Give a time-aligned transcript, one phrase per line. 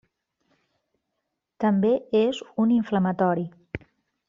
[1.65, 1.93] També
[2.23, 3.47] és un inflamatori.